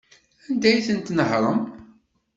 Anda 0.47 0.67
ay 0.69 0.81
ten-tnehṛem? 0.87 1.59